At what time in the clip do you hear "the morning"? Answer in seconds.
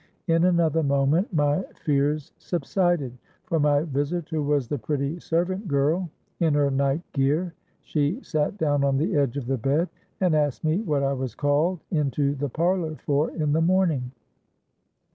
13.53-14.11